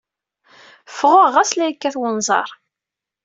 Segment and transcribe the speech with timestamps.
[0.91, 2.49] Ffɣeɣ ɣas la yekkat wenẓar.